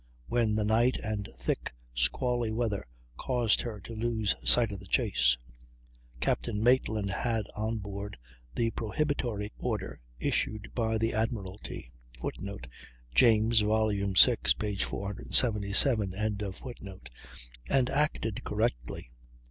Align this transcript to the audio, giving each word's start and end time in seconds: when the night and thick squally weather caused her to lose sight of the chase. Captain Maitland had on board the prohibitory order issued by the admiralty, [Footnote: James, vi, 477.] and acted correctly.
when 0.25 0.55
the 0.55 0.63
night 0.63 0.97
and 1.03 1.29
thick 1.37 1.71
squally 1.93 2.49
weather 2.51 2.87
caused 3.17 3.61
her 3.61 3.79
to 3.79 3.93
lose 3.95 4.35
sight 4.43 4.71
of 4.71 4.79
the 4.79 4.87
chase. 4.87 5.37
Captain 6.19 6.63
Maitland 6.63 7.11
had 7.11 7.45
on 7.55 7.77
board 7.77 8.17
the 8.55 8.71
prohibitory 8.71 9.51
order 9.59 9.99
issued 10.19 10.71
by 10.73 10.97
the 10.97 11.13
admiralty, 11.13 11.91
[Footnote: 12.19 12.65
James, 13.13 13.59
vi, 13.59 13.99
477.] 14.77 16.13
and 17.69 17.89
acted 17.91 18.43
correctly. 18.43 19.11